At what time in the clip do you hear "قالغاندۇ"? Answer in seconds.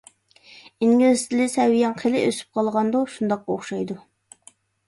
2.61-3.05